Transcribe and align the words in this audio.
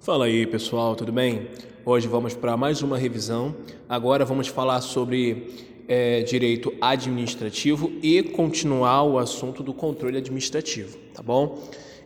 Fala 0.00 0.26
aí 0.26 0.46
pessoal, 0.46 0.94
tudo 0.94 1.10
bem? 1.10 1.48
Hoje 1.84 2.06
vamos 2.06 2.32
para 2.32 2.56
mais 2.56 2.82
uma 2.82 2.96
revisão. 2.96 3.54
Agora 3.88 4.24
vamos 4.24 4.46
falar 4.46 4.80
sobre 4.80 5.66
é, 5.88 6.22
direito 6.22 6.72
administrativo 6.80 7.90
e 8.00 8.22
continuar 8.22 9.02
o 9.02 9.18
assunto 9.18 9.60
do 9.60 9.74
controle 9.74 10.16
administrativo, 10.16 10.96
tá 11.12 11.20
bom? 11.20 11.58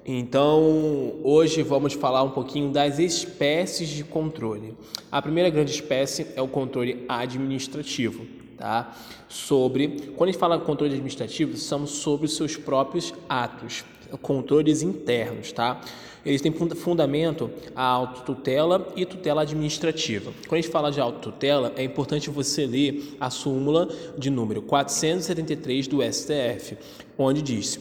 Então, 0.07 1.21
hoje 1.23 1.63
vamos 1.63 1.93
falar 1.93 2.23
um 2.23 2.31
pouquinho 2.31 2.73
das 2.73 2.99
espécies 2.99 3.91
de 3.91 4.03
controle. 4.03 4.75
A 5.11 5.21
primeira 5.21 5.51
grande 5.51 5.71
espécie 5.71 6.27
é 6.35 6.41
o 6.41 6.49
controle 6.49 7.05
administrativo, 7.09 8.27
tá? 8.57 8.97
Sobre, 9.29 10.13
quando 10.17 10.31
a 10.31 10.33
gente 10.33 10.41
fala 10.41 10.59
controle 10.59 10.95
administrativo, 10.95 11.57
são 11.59 11.87
sobre 11.87 12.25
os 12.27 12.35
seus 12.35 12.57
próprios 12.57 13.13
atos, 13.29 13.85
controles 14.21 14.83
internos, 14.83 15.53
tá? 15.53 15.81
Eles 16.25 16.41
têm 16.41 16.53
fundamento 16.53 17.51
a 17.75 17.85
autotutela 17.85 18.93
e 18.95 19.05
tutela 19.05 19.43
administrativa. 19.43 20.33
Quando 20.47 20.59
a 20.59 20.63
gente 20.63 20.71
fala 20.71 20.91
de 20.91 21.01
autotutela, 21.01 21.73
é 21.77 21.83
importante 21.83 22.31
você 22.31 22.65
ler 22.65 23.17
a 23.21 23.29
súmula 23.29 23.89
de 24.17 24.31
número 24.31 24.63
473 24.63 25.89
do 25.89 25.99
STF, 26.01 26.79
onde 27.19 27.43
diz: 27.43 27.81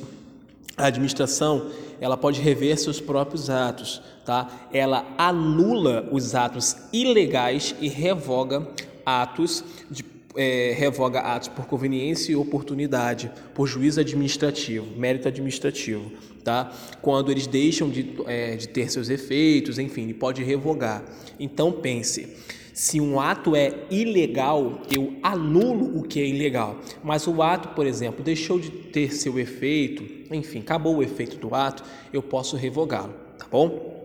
a 0.76 0.88
administração 0.88 1.70
ela 2.00 2.18
pode 2.18 2.41
rever 2.41 2.80
seus 2.80 3.00
próprios 3.00 3.48
atos, 3.50 4.02
tá? 4.26 4.68
Ela 4.74 5.05
anula 5.20 6.10
os 6.12 6.34
atos 6.34 6.76
ilegais 6.91 7.76
e 7.80 7.88
revoga 7.88 8.68
atos 9.05 9.63
de 9.90 10.04
é, 10.36 10.74
revoga 10.77 11.20
atos 11.20 11.50
por 11.50 11.66
conveniência 11.66 12.32
e 12.32 12.36
oportunidade, 12.36 13.30
por 13.54 13.68
juízo 13.68 14.00
administrativo, 14.00 14.88
mérito 14.98 15.27
administrativo, 15.27 16.10
tá? 16.41 16.72
Quando 17.02 17.31
eles 17.31 17.48
deixam 17.48 17.90
de, 17.90 18.16
é, 18.27 18.55
de 18.55 18.68
ter 18.68 18.90
seus 18.91 19.09
efeitos, 19.09 19.80
enfim, 19.80 20.04
ele 20.04 20.13
pode 20.13 20.44
revogar. 20.44 21.04
Então 21.40 21.72
pense, 21.72 22.36
se 22.73 22.99
um 22.99 23.20
ato 23.20 23.55
é 23.55 23.85
ilegal, 23.90 24.82
eu 24.93 25.18
anulo 25.21 25.99
o 25.99 26.04
que 26.04 26.20
é 26.20 26.26
ilegal. 26.26 26.79
Mas 27.04 27.27
o 27.27 27.41
ato, 27.41 27.70
por 27.70 27.85
exemplo, 27.85 28.24
deixou 28.24 28.60
de 28.60 28.70
ter 28.70 29.13
seu 29.13 29.38
efeito, 29.38 30.04
enfim, 30.34 30.60
acabou 30.60 30.98
o 30.98 31.04
efeito 31.04 31.38
do 31.38 31.54
ato, 31.54 31.84
eu 32.13 32.24
posso 32.24 32.55
revogá-lo, 32.55 33.13
tá 33.38 33.46
bom? 33.49 33.99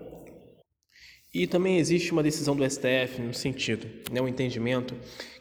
E 1.32 1.46
também 1.46 1.78
existe 1.78 2.12
uma 2.12 2.22
decisão 2.22 2.56
do 2.56 2.68
STF 2.68 3.20
no 3.20 3.34
sentido, 3.34 3.86
né, 4.10 4.20
um 4.22 4.28
entendimento, 4.28 4.94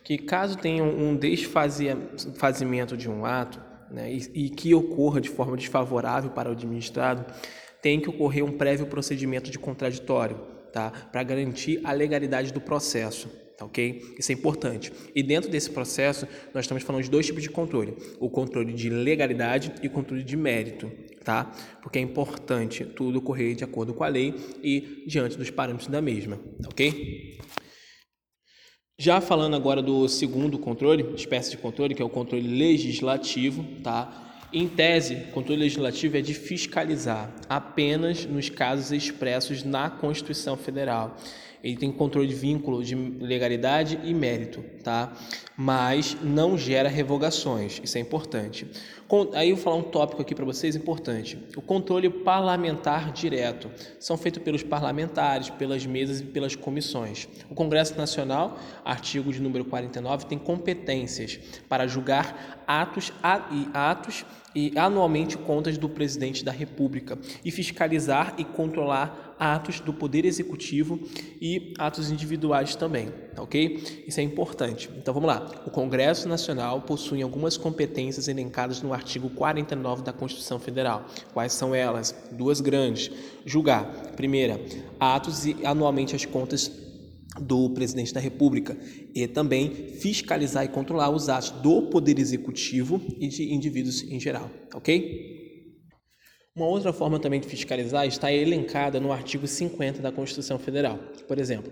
que 0.03 0.17
caso 0.17 0.57
tenha 0.57 0.83
um 0.83 1.15
desfazimento 1.15 2.97
de 2.97 3.09
um 3.09 3.25
ato 3.25 3.61
né, 3.91 4.11
e, 4.11 4.45
e 4.45 4.49
que 4.49 4.73
ocorra 4.73 5.21
de 5.21 5.29
forma 5.29 5.55
desfavorável 5.55 6.31
para 6.31 6.49
o 6.49 6.51
administrado, 6.51 7.25
tem 7.81 7.99
que 7.99 8.09
ocorrer 8.09 8.43
um 8.43 8.51
prévio 8.51 8.87
procedimento 8.87 9.51
de 9.51 9.59
contraditório, 9.59 10.37
tá, 10.71 10.91
para 11.11 11.23
garantir 11.23 11.79
a 11.83 11.91
legalidade 11.91 12.51
do 12.51 12.59
processo. 12.59 13.29
Tá 13.57 13.63
ok? 13.63 14.15
Isso 14.19 14.31
é 14.33 14.35
importante. 14.35 14.91
E 15.15 15.23
dentro 15.23 15.49
desse 15.49 15.69
processo, 15.69 16.27
nós 16.53 16.65
estamos 16.65 16.83
falando 16.83 17.03
de 17.03 17.09
dois 17.09 17.25
tipos 17.25 17.41
de 17.41 17.49
controle: 17.49 17.95
o 18.19 18.29
controle 18.29 18.73
de 18.73 18.89
legalidade 18.89 19.71
e 19.81 19.87
o 19.87 19.89
controle 19.89 20.23
de 20.23 20.35
mérito, 20.35 20.91
tá? 21.23 21.53
Porque 21.81 21.97
é 21.97 22.01
importante 22.01 22.83
tudo 22.83 23.19
ocorrer 23.19 23.55
de 23.55 23.63
acordo 23.63 23.93
com 23.93 24.03
a 24.03 24.09
lei 24.09 24.35
e 24.61 25.05
diante 25.07 25.37
dos 25.37 25.49
parâmetros 25.49 25.87
da 25.87 26.01
mesma, 26.01 26.37
tá 26.61 26.67
ok? 26.69 27.37
Já 28.97 29.19
falando 29.19 29.57
agora 29.57 29.81
do 29.81 30.07
segundo 30.07 30.57
controle, 30.57 31.15
espécie 31.17 31.51
de 31.51 31.57
controle, 31.57 31.93
que 31.93 32.01
é 32.01 32.05
o 32.05 32.09
controle 32.09 32.47
legislativo, 32.47 33.65
tá? 33.83 34.47
Em 34.53 34.69
tese, 34.69 35.15
o 35.15 35.31
controle 35.33 35.63
legislativo 35.63 36.15
é 36.15 36.21
de 36.21 36.33
fiscalizar 36.33 37.29
apenas 37.49 38.25
nos 38.25 38.47
casos 38.47 38.93
expressos 38.93 39.65
na 39.65 39.89
Constituição 39.89 40.55
Federal 40.55 41.17
ele 41.65 41.75
tem 41.75 41.91
controle 41.91 42.27
de 42.27 42.35
vínculo 42.35 42.83
de 42.83 42.93
legalidade 42.93 43.99
e 44.03 44.13
mérito, 44.13 44.63
tá? 44.83 45.11
Mas 45.57 46.15
não 46.21 46.55
gera 46.55 46.87
revogações, 46.87 47.81
isso 47.83 47.97
é 47.97 48.01
importante. 48.01 48.67
Aí 49.33 49.49
eu 49.49 49.55
vou 49.55 49.63
falar 49.63 49.77
um 49.77 49.81
tópico 49.81 50.21
aqui 50.21 50.35
para 50.35 50.45
vocês 50.45 50.75
importante. 50.75 51.39
O 51.57 51.61
controle 51.61 52.07
parlamentar 52.07 53.11
direto 53.11 53.71
são 53.99 54.15
feitos 54.15 54.43
pelos 54.43 54.61
parlamentares, 54.61 55.49
pelas 55.49 55.83
mesas 55.87 56.19
e 56.19 56.25
pelas 56.25 56.55
comissões. 56.55 57.27
O 57.49 57.55
Congresso 57.55 57.97
Nacional, 57.97 58.59
artigo 58.83 59.33
de 59.33 59.41
número 59.41 59.65
49, 59.65 60.27
tem 60.27 60.37
competências 60.37 61.39
para 61.67 61.87
julgar 61.87 62.63
atos 62.67 63.11
e 63.51 63.67
atos 63.73 64.23
e 64.55 64.71
anualmente 64.77 65.37
contas 65.37 65.77
do 65.77 65.89
presidente 65.89 66.45
da 66.45 66.51
República 66.51 67.17
e 67.43 67.51
fiscalizar 67.51 68.35
e 68.37 68.45
controlar 68.45 69.24
atos 69.39 69.79
do 69.79 69.93
Poder 69.93 70.25
Executivo 70.25 70.99
e 71.41 71.73
atos 71.77 72.11
individuais 72.11 72.75
também, 72.75 73.09
tá 73.35 73.41
ok? 73.41 74.03
Isso 74.07 74.19
é 74.19 74.23
importante. 74.23 74.89
Então 74.97 75.13
vamos 75.13 75.27
lá. 75.27 75.63
O 75.65 75.71
Congresso 75.71 76.27
Nacional 76.27 76.81
possui 76.81 77.21
algumas 77.21 77.57
competências 77.57 78.27
elencadas 78.27 78.81
no 78.81 78.93
artigo 78.93 79.29
49 79.29 80.03
da 80.03 80.13
Constituição 80.13 80.59
Federal. 80.59 81.05
Quais 81.33 81.53
são 81.53 81.73
elas? 81.75 82.15
Duas 82.31 82.61
grandes. 82.61 83.11
Julgar. 83.45 83.85
Primeira, 84.15 84.59
atos 84.99 85.45
e 85.45 85.57
anualmente 85.65 86.15
as 86.15 86.25
contas 86.25 86.71
do 87.39 87.69
presidente 87.71 88.13
da 88.13 88.19
República 88.19 88.77
e 89.13 89.27
também 89.27 89.69
fiscalizar 89.69 90.63
e 90.63 90.69
controlar 90.69 91.09
os 91.09 91.27
atos 91.27 91.51
do 91.51 91.83
Poder 91.83 92.17
Executivo 92.17 93.01
e 93.19 93.27
de 93.27 93.53
indivíduos 93.53 94.03
em 94.03 94.19
geral, 94.19 94.49
ok? 94.73 95.44
Uma 96.55 96.67
outra 96.67 96.93
forma 96.93 97.19
também 97.19 97.41
de 97.41 97.49
fiscalizar 97.49 98.07
está 98.07 98.31
elencada 98.31 98.97
no 98.97 99.11
artigo 99.11 99.45
50 99.45 100.01
da 100.01 100.09
Constituição 100.09 100.57
Federal. 100.57 100.97
Por 101.27 101.37
exemplo, 101.37 101.69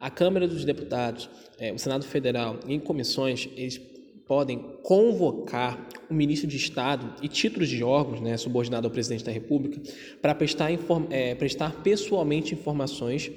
a 0.00 0.10
Câmara 0.10 0.48
dos 0.48 0.64
Deputados, 0.64 1.30
é, 1.56 1.72
o 1.72 1.78
Senado 1.78 2.04
Federal 2.04 2.58
em 2.66 2.80
comissões, 2.80 3.48
eles 3.56 3.80
podem 4.26 4.58
convocar 4.82 5.88
o 6.10 6.14
ministro 6.14 6.48
de 6.48 6.56
Estado 6.56 7.14
e 7.22 7.28
títulos 7.28 7.68
de 7.68 7.84
órgãos, 7.84 8.20
né, 8.20 8.36
subordinado 8.36 8.88
ao 8.88 8.90
presidente 8.90 9.22
da 9.22 9.30
República, 9.30 9.80
para 10.20 10.34
prestar, 10.34 10.68
é, 11.10 11.36
prestar 11.36 11.70
pessoalmente 11.84 12.54
informações 12.54 13.30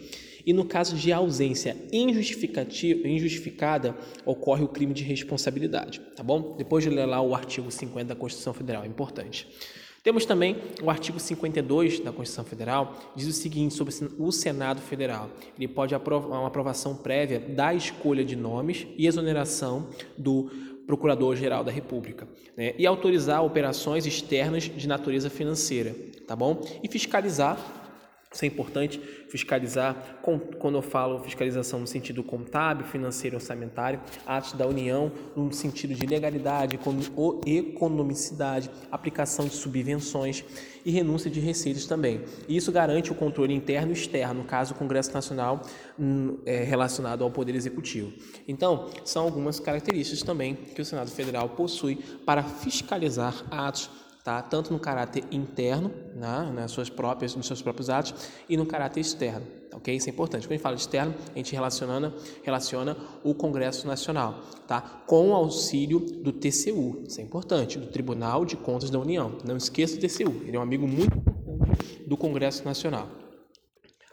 e 0.47 0.51
no 0.51 0.65
caso 0.65 0.95
de 0.95 1.13
ausência 1.13 1.77
injustificada, 1.93 3.95
ocorre 4.25 4.63
o 4.63 4.67
crime 4.67 4.95
de 4.95 5.03
responsabilidade, 5.03 6.01
tá 6.15 6.23
bom? 6.23 6.55
Depois 6.57 6.83
de 6.83 6.89
ler 6.89 7.05
lá 7.05 7.21
o 7.21 7.35
artigo 7.35 7.69
50 7.69 8.05
da 8.05 8.15
Constituição 8.15 8.55
Federal, 8.55 8.83
é 8.83 8.87
importante. 8.87 9.47
Temos 10.07 10.25
também 10.25 10.55
o 10.81 10.89
artigo 10.89 11.19
52 11.19 11.99
da 11.99 12.13
Constituição 12.13 12.45
Federal, 12.45 12.95
diz 13.13 13.27
o 13.27 13.33
seguinte 13.33 13.73
sobre 13.73 13.93
o 14.17 14.31
Senado 14.31 14.79
Federal. 14.79 15.29
Ele 15.57 15.67
pode 15.67 15.93
aprovar 15.93 16.39
uma 16.39 16.47
aprovação 16.47 16.95
prévia 16.95 17.41
da 17.41 17.73
escolha 17.73 18.23
de 18.23 18.33
nomes 18.33 18.87
e 18.97 19.05
exoneração 19.05 19.89
do 20.17 20.49
Procurador-Geral 20.85 21.61
da 21.61 21.73
República, 21.73 22.25
né? 22.55 22.73
e 22.77 22.87
autorizar 22.87 23.43
operações 23.43 24.05
externas 24.05 24.63
de 24.63 24.87
natureza 24.87 25.29
financeira, 25.29 25.93
tá 26.25 26.37
bom? 26.37 26.65
E 26.81 26.87
fiscalizar 26.87 27.59
isso 28.31 28.43
é 28.43 28.47
importante 28.47 28.99
fiscalizar, 29.29 30.19
quando 30.59 30.75
eu 30.75 30.81
falo 30.81 31.19
fiscalização 31.23 31.79
no 31.79 31.87
sentido 31.87 32.23
contábil, 32.23 32.85
financeiro 32.85 33.37
orçamentário, 33.37 33.99
atos 34.25 34.53
da 34.53 34.67
União 34.67 35.11
no 35.35 35.51
sentido 35.53 35.93
de 35.93 36.05
legalidade, 36.05 36.77
economicidade, 37.45 38.69
aplicação 38.91 39.45
de 39.45 39.55
subvenções 39.55 40.43
e 40.85 40.91
renúncia 40.91 41.31
de 41.31 41.39
receitas 41.39 41.85
também. 41.85 42.21
Isso 42.47 42.71
garante 42.71 43.11
o 43.11 43.15
controle 43.15 43.53
interno 43.53 43.91
e 43.91 43.93
externo, 43.93 44.41
no 44.41 44.45
caso 44.45 44.73
o 44.73 44.77
Congresso 44.77 45.13
Nacional 45.13 45.61
hum, 45.97 46.37
é, 46.45 46.63
relacionado 46.63 47.23
ao 47.23 47.31
Poder 47.31 47.55
Executivo. 47.55 48.13
Então, 48.47 48.89
são 49.03 49.23
algumas 49.23 49.59
características 49.59 50.21
também 50.21 50.55
que 50.55 50.81
o 50.81 50.85
Senado 50.85 51.09
Federal 51.11 51.49
possui 51.49 51.95
para 52.25 52.43
fiscalizar 52.43 53.45
atos 53.49 53.89
tá? 54.27 54.41
tanto 54.41 54.73
no 54.73 54.79
caráter 54.79 55.23
interno, 55.31 55.89
né? 56.13 56.51
nas 56.53 56.71
suas 56.71 56.89
próprias, 56.89 57.33
nos 57.33 57.47
seus 57.47 57.61
próprios 57.61 57.89
atos, 57.89 58.13
e 58.49 58.57
no 58.57 58.65
caráter 58.65 58.99
externo. 58.99 59.47
Ok? 59.71 59.95
Isso 59.95 60.09
é 60.09 60.11
importante. 60.11 60.45
Quando 60.45 60.51
a 60.51 60.55
gente 60.55 60.63
fala 60.63 60.75
externo, 60.75 61.15
a 61.33 61.37
gente 61.37 61.53
relaciona, 61.53 62.13
relaciona 62.43 62.97
o 63.23 63.33
Congresso 63.33 63.87
Nacional 63.87 64.43
tá? 64.67 64.81
com 64.81 65.29
o 65.29 65.33
auxílio 65.33 66.01
do 66.01 66.33
TCU. 66.33 67.03
Isso 67.07 67.21
é 67.21 67.23
importante, 67.23 67.79
do 67.79 67.87
Tribunal 67.87 68.43
de 68.43 68.57
Contas 68.57 68.89
da 68.89 68.99
União. 68.99 69.37
Não 69.45 69.55
esqueça 69.55 69.95
do 69.95 70.01
TCU, 70.01 70.43
ele 70.45 70.57
é 70.57 70.59
um 70.59 70.63
amigo 70.63 70.85
muito 70.85 71.17
importante 71.17 72.03
do 72.05 72.17
Congresso 72.17 72.65
Nacional. 72.65 73.07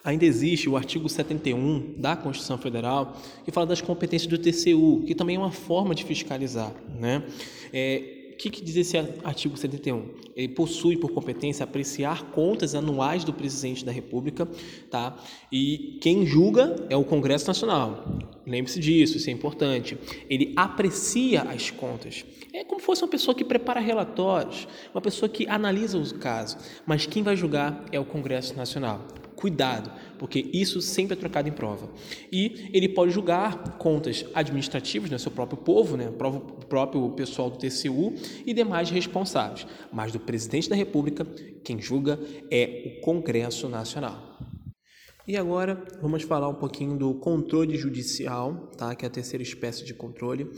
Ainda 0.05 0.25
existe 0.25 0.69
o 0.69 0.76
artigo 0.76 1.08
71 1.08 1.94
da 1.99 2.14
Constituição 2.14 2.56
Federal 2.56 3.17
que 3.44 3.50
fala 3.50 3.67
das 3.67 3.81
competências 3.81 4.31
do 4.31 4.38
TCU, 4.38 5.02
que 5.05 5.14
também 5.14 5.34
é 5.34 5.38
uma 5.40 5.50
forma 5.50 5.93
de 5.93 6.05
fiscalizar. 6.05 6.72
Né? 7.00 7.25
É, 7.72 8.20
o 8.23 8.23
que, 8.44 8.58
que, 8.58 8.64
diz 8.64 8.76
esse 8.76 8.99
artigo 9.25 9.56
71? 9.56 10.06
Ele 10.37 10.49
possui 10.49 10.96
por 10.96 11.12
competência 11.12 11.64
apreciar 11.64 12.25
contas 12.31 12.75
anuais 12.75 13.25
do 13.25 13.32
presidente 13.32 13.85
da 13.85 13.93
República, 13.93 14.46
tá? 14.91 15.17
E 15.50 15.99
quem 16.02 16.26
julga 16.26 16.76
é 16.91 16.96
o 16.96 17.05
Congresso 17.05 17.46
Nacional. 17.46 18.19
Lembre-se 18.46 18.79
disso, 18.81 19.17
isso 19.17 19.31
é 19.31 19.32
importante. 19.32 19.96
Ele 20.29 20.52
aprecia 20.56 21.43
as 21.43 21.70
contas. 21.70 22.25
É 22.52 22.64
como 22.64 22.81
se 22.81 22.87
fosse 22.87 23.02
uma 23.02 23.08
pessoa 23.08 23.35
que 23.35 23.44
prepara 23.44 23.81
relatórios, 23.81 24.69
uma 24.93 25.00
pessoa 25.00 25.29
que 25.29 25.46
analisa 25.49 25.96
os 25.96 26.12
casos, 26.12 26.58
mas 26.87 27.06
quem 27.06 27.23
vai 27.23 27.37
julgar 27.37 27.85
é 27.91 27.99
o 27.99 28.05
Congresso 28.05 28.55
Nacional. 28.55 29.23
Cuidado, 29.36 29.90
porque 30.19 30.50
isso 30.52 30.81
sempre 30.81 31.14
é 31.14 31.16
trocado 31.16 31.48
em 31.48 31.52
prova. 31.52 31.88
E 32.31 32.70
ele 32.72 32.88
pode 32.88 33.12
julgar 33.12 33.76
contas 33.78 34.25
administrativas, 34.34 35.10
né, 35.10 35.19
seu 35.19 35.31
próprio 35.31 35.58
povo, 35.58 35.96
né, 35.96 36.08
o 36.08 36.66
próprio 36.66 37.10
pessoal 37.10 37.50
do 37.50 37.58
TCU 37.58 38.14
e 38.46 38.54
demais 38.54 38.90
responsáveis. 38.90 39.66
Mas 39.92 40.12
do 40.12 40.20
presidente 40.20 40.69
da 40.69 40.76
República, 40.76 41.26
quem 41.64 41.81
julga 41.81 42.19
é 42.50 42.98
o 42.98 43.00
Congresso 43.00 43.69
Nacional. 43.69 44.38
E 45.26 45.38
agora 45.38 45.82
vamos 46.02 46.22
falar 46.22 46.48
um 46.48 46.54
pouquinho 46.54 46.98
do 46.98 47.14
controle 47.14 47.78
judicial, 47.78 48.70
tá? 48.76 48.94
que 48.94 49.06
é 49.06 49.08
a 49.08 49.10
terceira 49.10 49.42
espécie 49.42 49.82
de 49.82 49.94
controle 49.94 50.50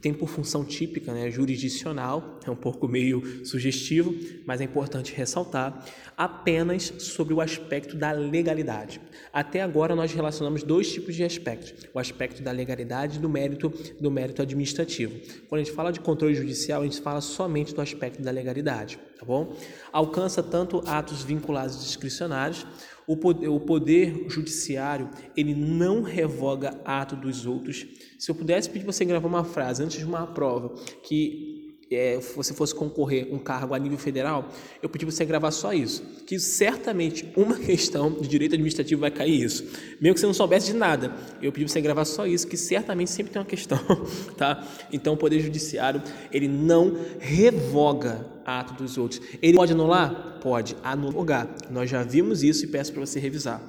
tem 0.00 0.12
por 0.12 0.28
função 0.28 0.64
típica, 0.64 1.12
né, 1.12 1.30
jurisdicional, 1.30 2.38
é 2.46 2.50
um 2.50 2.56
pouco 2.56 2.86
meio 2.86 3.44
sugestivo, 3.46 4.14
mas 4.44 4.60
é 4.60 4.64
importante 4.64 5.12
ressaltar, 5.14 5.84
apenas 6.16 6.92
sobre 6.98 7.32
o 7.32 7.40
aspecto 7.40 7.96
da 7.96 8.12
legalidade. 8.12 9.00
Até 9.32 9.62
agora 9.62 9.94
nós 9.94 10.12
relacionamos 10.12 10.62
dois 10.62 10.92
tipos 10.92 11.14
de 11.14 11.24
aspectos, 11.24 11.88
o 11.94 11.98
aspecto 11.98 12.42
da 12.42 12.52
legalidade 12.52 13.16
e 13.16 13.20
do 13.20 13.28
mérito, 13.28 13.72
do 14.00 14.10
mérito 14.10 14.42
administrativo. 14.42 15.18
Quando 15.48 15.60
a 15.60 15.64
gente 15.64 15.74
fala 15.74 15.92
de 15.92 16.00
controle 16.00 16.34
judicial, 16.34 16.82
a 16.82 16.84
gente 16.84 17.00
fala 17.00 17.20
somente 17.20 17.74
do 17.74 17.80
aspecto 17.80 18.22
da 18.22 18.30
legalidade, 18.30 18.98
tá 19.18 19.24
bom? 19.24 19.56
Alcança 19.92 20.42
tanto 20.42 20.82
atos 20.86 21.22
vinculados 21.22 21.82
discricionários, 21.82 22.66
o 23.06 23.16
poder, 23.16 23.48
o 23.48 23.60
poder 23.60 24.26
judiciário, 24.28 25.08
ele 25.36 25.54
não 25.54 26.02
revoga 26.02 26.80
ato 26.84 27.14
dos 27.14 27.46
outros. 27.46 27.86
Se 28.18 28.30
eu 28.30 28.34
pudesse 28.34 28.70
pedir 28.70 28.84
você 28.84 29.04
gravar 29.04 29.28
uma 29.28 29.44
frase 29.44 29.82
antes 29.82 29.98
de 29.98 30.04
uma 30.04 30.26
prova 30.26 30.74
que 31.02 31.66
é, 31.90 32.18
você 32.34 32.52
fosse 32.52 32.74
concorrer 32.74 33.32
um 33.32 33.38
cargo 33.38 33.74
a 33.74 33.78
nível 33.78 33.98
federal, 33.98 34.48
eu 34.82 34.88
pedi 34.88 35.04
você 35.04 35.24
gravar 35.24 35.50
só 35.50 35.72
isso, 35.72 36.02
que 36.26 36.38
certamente 36.38 37.30
uma 37.36 37.56
questão 37.60 38.10
de 38.10 38.28
direito 38.28 38.54
administrativo 38.54 39.00
vai 39.00 39.10
cair 39.10 39.42
isso, 39.42 39.64
mesmo 40.00 40.14
que 40.14 40.20
você 40.20 40.26
não 40.26 40.34
soubesse 40.34 40.66
de 40.66 40.74
nada, 40.74 41.14
eu 41.40 41.52
pedi 41.52 41.68
você 41.68 41.80
gravar 41.80 42.04
só 42.04 42.26
isso, 42.26 42.46
que 42.46 42.56
certamente 42.56 43.10
sempre 43.10 43.32
tem 43.32 43.40
uma 43.40 43.46
questão, 43.46 43.78
tá? 44.36 44.66
Então 44.92 45.14
o 45.14 45.16
poder 45.16 45.40
judiciário 45.40 46.02
ele 46.32 46.48
não 46.48 46.96
revoga 47.20 48.26
ato 48.44 48.74
dos 48.74 48.96
outros. 48.96 49.20
Ele 49.42 49.56
pode 49.56 49.72
anular? 49.72 50.38
Pode 50.40 50.76
anular. 50.82 51.48
Nós 51.70 51.90
já 51.90 52.02
vimos 52.02 52.42
isso 52.42 52.64
e 52.64 52.68
peço 52.68 52.92
para 52.92 53.04
você 53.04 53.18
revisar. 53.18 53.60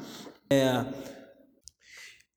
É, 0.49 0.85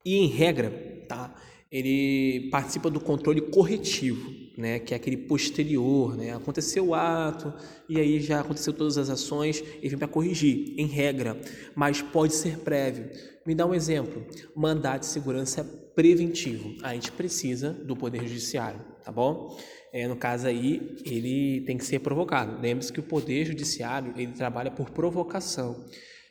e 0.04 0.16
em 0.16 0.26
regra, 0.26 0.70
tá? 1.06 1.34
Ele 1.70 2.48
participa 2.50 2.90
do 2.90 3.00
controle 3.00 3.40
corretivo, 3.40 4.30
né? 4.56 4.78
Que 4.78 4.92
é 4.92 4.96
aquele 4.96 5.16
posterior, 5.16 6.16
né? 6.16 6.34
Aconteceu 6.34 6.88
o 6.88 6.94
ato 6.94 7.52
e 7.88 7.98
aí 7.98 8.20
já 8.20 8.40
aconteceu 8.40 8.72
todas 8.72 8.98
as 8.98 9.08
ações 9.08 9.62
e 9.82 9.88
vem 9.88 9.98
para 9.98 10.08
corrigir, 10.08 10.74
em 10.76 10.86
regra, 10.86 11.40
mas 11.74 12.02
pode 12.02 12.34
ser 12.34 12.58
prévio. 12.58 13.08
Me 13.46 13.54
dá 13.54 13.66
um 13.66 13.74
exemplo: 13.74 14.24
mandado 14.54 15.00
de 15.00 15.06
segurança 15.06 15.62
preventivo. 15.94 16.74
A 16.82 16.94
gente 16.94 17.12
precisa 17.12 17.72
do 17.72 17.96
poder 17.96 18.26
judiciário, 18.26 18.80
tá 19.04 19.12
bom? 19.12 19.56
é, 19.92 20.06
no 20.06 20.16
caso 20.16 20.46
aí, 20.46 20.96
ele 21.04 21.62
tem 21.62 21.76
que 21.76 21.84
ser 21.84 21.98
provocado. 22.00 22.60
Lembre-se 22.60 22.92
que 22.92 23.00
o 23.00 23.04
Poder 23.04 23.44
Judiciário 23.44 24.12
ele 24.16 24.32
trabalha 24.32 24.70
por 24.70 24.90
provocação. 24.90 25.84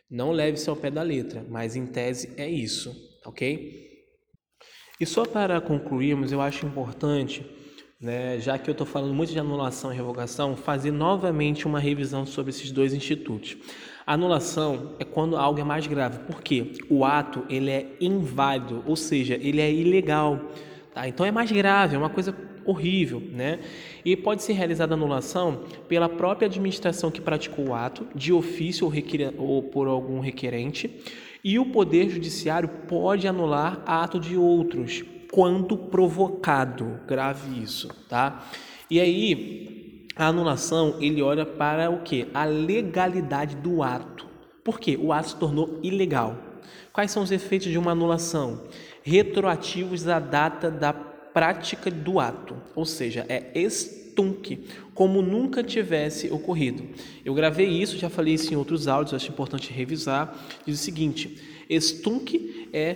Não 0.10 0.32
leve-se 0.32 0.70
ao 0.70 0.76
pé 0.76 0.90
da 0.90 1.02
letra, 1.02 1.46
mas 1.50 1.76
em 1.76 1.86
tese 1.86 2.30
é 2.38 2.50
isso, 2.50 2.96
ok? 3.26 3.89
E 5.00 5.06
só 5.06 5.26
para 5.26 5.62
concluirmos, 5.62 6.34
eu 6.34 6.42
acho 6.42 6.66
importante, 6.66 7.46
né, 8.02 8.38
já 8.38 8.58
que 8.58 8.70
eu 8.70 8.74
estou 8.74 8.86
falando 8.86 9.14
muito 9.14 9.32
de 9.32 9.40
anulação 9.40 9.94
e 9.94 9.96
revogação, 9.96 10.58
fazer 10.58 10.92
novamente 10.92 11.66
uma 11.66 11.80
revisão 11.80 12.26
sobre 12.26 12.50
esses 12.50 12.70
dois 12.70 12.94
institutos. 12.94 13.56
A 14.06 14.16
anulação 14.16 14.96
é 15.00 15.06
quando 15.06 15.38
algo 15.38 15.58
é 15.58 15.64
mais 15.64 15.88
grave, 15.88 16.20
porque 16.28 16.74
o 16.90 17.06
ato 17.06 17.46
ele 17.50 17.72
é 17.72 17.96
inválido, 18.02 18.84
ou 18.86 18.98
seja, 18.98 19.36
ele 19.36 19.62
é 19.62 19.72
ilegal. 19.72 20.38
Tá? 20.94 21.08
Então 21.08 21.26
é 21.26 21.32
mais 21.32 21.50
grave, 21.50 21.96
é 21.96 21.98
uma 21.98 22.10
coisa 22.10 22.36
horrível, 22.70 23.22
né? 23.32 23.60
E 24.06 24.16
pode 24.16 24.44
ser 24.44 24.54
realizada 24.54 24.94
anulação 24.94 25.64
pela 25.88 26.08
própria 26.08 26.46
administração 26.46 27.10
que 27.10 27.22
praticou 27.22 27.70
o 27.70 27.74
ato, 27.74 28.08
de 28.14 28.32
ofício 28.32 28.86
ou, 28.86 28.92
requer... 28.92 29.34
ou 29.38 29.64
por 29.64 29.88
algum 29.88 30.20
requerente, 30.20 30.90
e 31.44 31.58
o 31.58 31.66
Poder 31.66 32.10
Judiciário 32.10 32.70
pode 32.88 33.28
anular 33.28 33.82
ato 33.86 34.20
de 34.20 34.36
outros, 34.36 35.04
quando 35.32 35.78
provocado. 35.78 37.00
Grave 37.08 37.62
isso, 37.62 37.88
tá? 38.10 38.46
E 38.90 39.00
aí, 39.00 40.06
a 40.16 40.28
anulação, 40.28 40.96
ele 41.00 41.22
olha 41.22 41.46
para 41.46 41.90
o 41.90 42.02
que? 42.02 42.28
A 42.34 42.44
legalidade 42.44 43.56
do 43.56 43.82
ato. 43.82 44.28
Por 44.64 44.80
quê? 44.80 44.98
O 45.02 45.14
ato 45.14 45.30
se 45.30 45.36
tornou 45.38 45.80
ilegal. 45.82 46.36
Quais 46.92 47.12
são 47.12 47.24
os 47.24 47.32
efeitos 47.32 47.72
de 47.72 47.78
uma 47.78 47.92
anulação? 47.92 48.64
Retroativos 49.02 50.08
à 50.08 50.20
data 50.20 50.70
da 50.70 50.92
prática 51.34 51.90
do 51.90 52.20
ato, 52.20 52.56
ou 52.76 52.86
seja, 52.86 53.26
é 53.30 53.52
estunque, 53.54 54.66
como 54.94 55.22
nunca 55.22 55.64
tivesse 55.64 56.30
ocorrido. 56.32 56.88
Eu 57.24 57.34
gravei 57.34 57.68
isso, 57.68 57.98
já 57.98 58.10
falei 58.10 58.34
isso 58.34 58.54
em 58.54 58.58
outros 58.58 58.88
áudios, 58.88 59.14
acho 59.14 59.32
importante 59.32 59.72
revisar. 59.72 60.38
Diz 60.66 60.80
o 60.80 60.84
seguinte: 60.84 61.38
estunque 61.70 62.70
é 62.74 62.94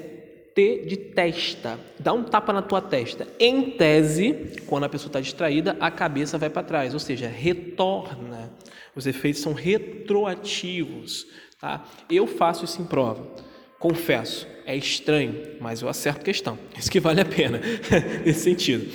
T 0.53 0.85
de 0.85 0.97
testa, 0.97 1.80
dá 2.00 2.13
um 2.13 2.24
tapa 2.24 2.53
na 2.53 2.62
tua 2.62 2.80
testa. 2.80 3.27
Em 3.39 3.71
tese, 3.71 4.51
quando 4.68 4.83
a 4.83 4.89
pessoa 4.89 5.09
está 5.09 5.19
distraída, 5.19 5.75
a 5.80 5.89
cabeça 5.89 6.38
vai 6.38 6.50
para 6.50 6.63
trás, 6.63 6.94
ou 6.94 7.00
seja, 7.00 7.27
retorna. 7.27 8.51
Os 8.95 9.07
efeitos 9.07 9.41
são 9.41 9.53
retroativos. 9.53 11.25
Tá? 11.59 11.83
Eu 12.09 12.27
faço 12.27 12.65
isso 12.65 12.81
em 12.81 12.85
prova. 12.85 13.27
Confesso, 13.83 14.47
é 14.65 14.77
estranho, 14.77 15.57
mas 15.59 15.81
eu 15.81 15.89
acerto 15.89 16.24
questão. 16.24 16.57
Isso 16.80 16.89
que 16.89 17.01
vale 17.01 17.19
a 17.19 17.25
pena 17.25 17.59
nesse 18.25 18.39
sentido. 18.39 18.89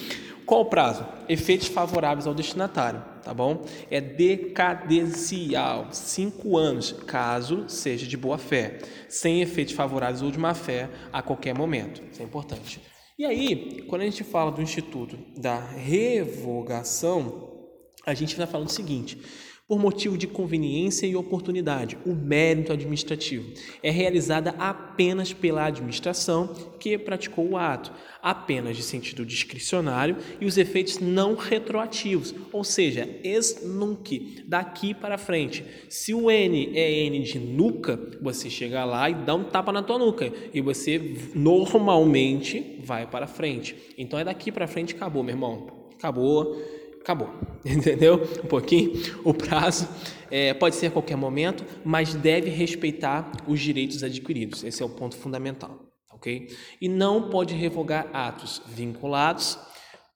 Qual 0.46 0.62
o 0.62 0.64
prazo? 0.64 1.06
Efeitos 1.28 1.68
favoráveis 1.68 2.26
ao 2.26 2.32
destinatário, 2.32 3.04
tá 3.22 3.34
bom? 3.34 3.66
É 3.90 4.00
decadencial, 4.00 5.88
cinco 5.92 6.56
anos, 6.56 6.92
caso 7.06 7.68
seja 7.68 8.06
de 8.06 8.16
boa 8.16 8.38
fé, 8.38 8.78
sem 9.10 9.42
efeitos 9.42 9.74
favoráveis 9.74 10.22
ou 10.22 10.30
de 10.30 10.38
má 10.38 10.54
fé 10.54 10.88
a 11.12 11.20
qualquer 11.20 11.54
momento. 11.54 12.02
Isso 12.10 12.22
é 12.22 12.24
importante. 12.24 12.80
E 13.18 13.26
aí, 13.26 13.84
quando 13.88 14.00
a 14.00 14.04
gente 14.06 14.24
fala 14.24 14.50
do 14.50 14.62
Instituto 14.62 15.18
da 15.36 15.60
Revogação, 15.60 17.58
a 18.06 18.14
gente 18.14 18.34
vai 18.36 18.46
falando 18.46 18.68
o 18.68 18.72
seguinte: 18.72 19.20
por 19.68 19.78
motivo 19.78 20.16
de 20.16 20.26
conveniência 20.26 21.06
e 21.06 21.14
oportunidade. 21.14 21.98
O 22.06 22.14
mérito 22.14 22.72
administrativo 22.72 23.52
é 23.82 23.90
realizada 23.90 24.54
apenas 24.58 25.34
pela 25.34 25.66
administração 25.66 26.54
que 26.80 26.96
praticou 26.96 27.50
o 27.50 27.56
ato, 27.58 27.92
apenas 28.22 28.78
de 28.78 28.82
sentido 28.82 29.26
discricionário 29.26 30.16
e 30.40 30.46
os 30.46 30.56
efeitos 30.56 30.98
não 30.98 31.34
retroativos, 31.34 32.34
ou 32.50 32.64
seja, 32.64 33.06
ex 33.22 33.62
nunc, 33.62 34.42
daqui 34.46 34.94
para 34.94 35.18
frente. 35.18 35.62
Se 35.90 36.14
o 36.14 36.30
N 36.30 36.72
é 36.74 36.90
N 37.04 37.20
de 37.20 37.38
nuca, 37.38 38.00
você 38.22 38.48
chega 38.48 38.86
lá 38.86 39.10
e 39.10 39.14
dá 39.14 39.34
um 39.34 39.44
tapa 39.44 39.70
na 39.70 39.82
tua 39.82 39.98
nuca 39.98 40.32
e 40.54 40.62
você 40.62 41.14
normalmente 41.34 42.80
vai 42.82 43.06
para 43.06 43.26
frente. 43.26 43.76
Então 43.98 44.18
é 44.18 44.24
daqui 44.24 44.50
para 44.50 44.66
frente, 44.66 44.94
acabou, 44.94 45.22
meu 45.22 45.34
irmão. 45.34 45.66
Acabou 45.98 46.56
acabou. 47.08 47.32
Entendeu? 47.64 48.22
Um 48.44 48.46
pouquinho. 48.46 48.92
O 49.24 49.32
prazo 49.32 49.88
é, 50.30 50.52
pode 50.52 50.76
ser 50.76 50.88
a 50.88 50.90
qualquer 50.90 51.16
momento, 51.16 51.64
mas 51.84 52.14
deve 52.14 52.50
respeitar 52.50 53.32
os 53.46 53.60
direitos 53.60 54.04
adquiridos. 54.04 54.62
Esse 54.62 54.82
é 54.82 54.86
o 54.86 54.90
ponto 54.90 55.16
fundamental. 55.16 55.86
Ok? 56.12 56.48
E 56.80 56.88
não 56.88 57.30
pode 57.30 57.54
revogar 57.54 58.08
atos 58.12 58.60
vinculados, 58.66 59.58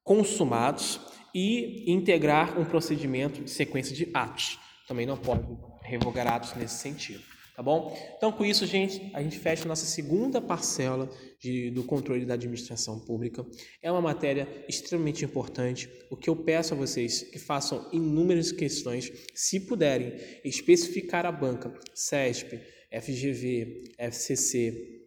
consumados 0.05 1.01
e 1.35 1.91
integrar 1.91 2.59
um 2.59 2.65
procedimento 2.65 3.43
de 3.43 3.51
sequência 3.51 3.95
de 3.95 4.11
atos. 4.13 4.59
Também 4.87 5.07
não 5.07 5.17
pode 5.17 5.47
revogar 5.83 6.27
atos 6.27 6.55
nesse 6.55 6.75
sentido. 6.75 7.32
Tá 7.55 7.63
bom? 7.63 7.95
Então, 8.17 8.33
com 8.33 8.47
isso, 8.47 8.67
gente, 8.67 9.11
a 9.13 9.23
gente 9.23 9.39
fecha 9.39 9.65
a 9.65 9.69
nossa 9.69 9.85
segunda 9.85 10.41
parcela 10.41 11.11
de, 11.39 11.71
do 11.71 11.85
controle 11.85 12.25
da 12.25 12.33
administração 12.33 12.99
pública. 12.99 13.45
É 13.83 13.93
uma 13.93 14.01
matéria 14.01 14.49
extremamente 14.67 15.23
importante. 15.23 15.91
O 16.11 16.17
que 16.17 16.31
eu 16.31 16.37
peço 16.37 16.73
a 16.73 16.77
vocês 16.77 17.23
que 17.23 17.39
façam 17.39 17.91
inúmeras 17.93 18.53
questões, 18.53 19.13
se 19.35 19.61
puderem, 19.61 20.15
especificar 20.43 21.27
a 21.27 21.33
banca 21.33 21.73
CESP, 21.95 22.59
FGV, 22.91 23.85
FCC, 23.99 25.02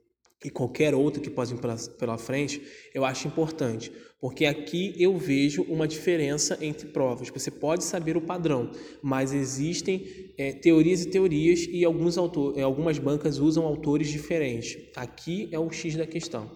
e 0.45 0.49
qualquer 0.51 0.93
outro 0.93 1.19
que 1.19 1.29
possa 1.29 1.55
vir 1.55 1.59
pela, 1.59 1.75
pela 1.75 2.17
frente, 2.19 2.61
eu 2.93 3.03
acho 3.03 3.27
importante, 3.27 3.91
porque 4.21 4.45
aqui 4.45 4.93
eu 4.95 5.17
vejo 5.17 5.63
uma 5.63 5.87
diferença 5.87 6.55
entre 6.61 6.87
provas. 6.89 7.29
Você 7.29 7.49
pode 7.49 7.83
saber 7.83 8.15
o 8.15 8.21
padrão, 8.21 8.69
mas 9.01 9.33
existem 9.33 10.05
é, 10.37 10.51
teorias 10.51 11.01
e 11.01 11.09
teorias 11.09 11.67
e 11.67 11.83
alguns 11.83 12.15
autor, 12.15 12.59
algumas 12.59 12.99
bancas 12.99 13.39
usam 13.39 13.65
autores 13.65 14.07
diferentes. 14.07 14.77
Aqui 14.95 15.49
é 15.51 15.57
o 15.57 15.71
X 15.71 15.95
da 15.95 16.05
questão. 16.05 16.51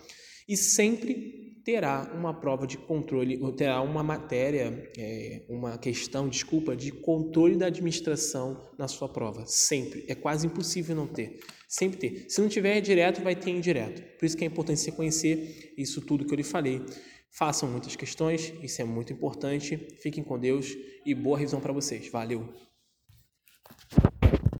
E 0.47 0.55
sempre 0.55 1.48
terá 1.69 2.11
uma 2.15 2.33
prova 2.33 2.65
de 2.65 2.79
controle, 2.79 3.37
terá 3.53 3.79
uma 3.79 4.01
matéria, 4.01 4.91
é, 4.97 5.43
uma 5.47 5.77
questão, 5.77 6.27
desculpa, 6.27 6.75
de 6.75 6.91
controle 6.91 7.55
da 7.55 7.67
administração 7.67 8.67
na 8.75 8.87
sua 8.87 9.07
prova. 9.07 9.45
Sempre. 9.45 10.03
É 10.07 10.15
quase 10.15 10.47
impossível 10.47 10.95
não 10.95 11.05
ter. 11.05 11.39
Sempre 11.67 11.99
ter. 11.99 12.25
Se 12.27 12.41
não 12.41 12.49
tiver 12.49 12.81
direto, 12.81 13.21
vai 13.21 13.35
ter 13.35 13.51
indireto. 13.51 14.01
Por 14.17 14.25
isso 14.25 14.35
que 14.35 14.43
é 14.43 14.47
importante 14.47 14.79
você 14.79 14.91
conhecer 14.91 15.75
isso 15.77 16.01
tudo 16.01 16.25
que 16.25 16.33
eu 16.33 16.37
lhe 16.37 16.43
falei. 16.43 16.81
Façam 17.29 17.69
muitas 17.69 17.95
questões, 17.95 18.51
isso 18.63 18.81
é 18.81 18.85
muito 18.85 19.13
importante. 19.13 19.77
Fiquem 20.01 20.23
com 20.23 20.39
Deus 20.39 20.75
e 21.05 21.13
boa 21.13 21.37
revisão 21.37 21.61
para 21.61 21.71
vocês. 21.71 22.09
Valeu! 22.09 22.51